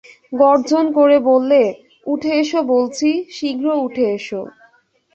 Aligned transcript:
গর্জন 0.33 0.85
করে 0.97 1.17
বললে, 1.29 1.61
উঠে 2.05 2.31
এসো 2.41 2.59
বলছি, 2.73 3.09
শীঘ্র 3.35 3.65
উঠে 3.85 4.05
এসো। 4.17 4.41